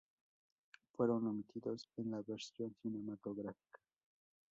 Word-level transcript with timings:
Fueron 0.95 1.27
omitidos 1.27 1.87
en 1.97 2.09
la 2.09 2.23
versión 2.23 2.75
cinematográfica. 2.81 3.81